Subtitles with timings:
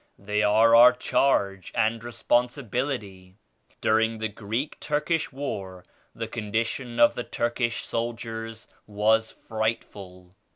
[0.17, 3.35] They are our charge and responsibility.
[3.81, 5.85] During the Greek Turk ish war
[6.15, 10.33] the condition of the Turkish soldiers was frightful.